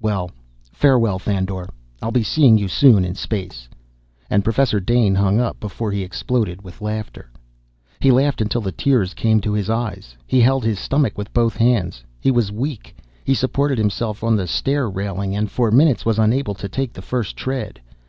[0.00, 0.32] Well,
[0.72, 1.68] farewell, Thandor!
[2.02, 3.68] I'll be seeing you soon in space!"
[4.28, 7.30] And Professor Dane hung up before he exploded with laughter.
[8.00, 10.16] He laughed until the tears came to his eyes.
[10.26, 12.02] He held his stomach with both hands.
[12.20, 12.96] He was weak.
[13.22, 17.00] He supported himself on the stair railing and for minutes was unable to take the
[17.00, 17.80] first tread.